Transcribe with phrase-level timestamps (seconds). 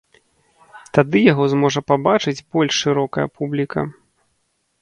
[0.97, 3.81] Тады яго зможа пабачыць больш шырокая публіка.